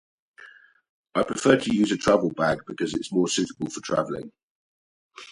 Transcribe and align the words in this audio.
I 1.13 1.21
prefer 1.21 1.57
to 1.57 1.75
use 1.75 1.91
a 1.91 1.95
travel 1.97 2.31
bag, 2.31 2.63
because 2.65 2.95
it 2.95 3.01
is 3.01 3.11
more 3.11 3.27
suitable 3.27 3.69
for 3.69 3.81
travelling. 3.81 4.31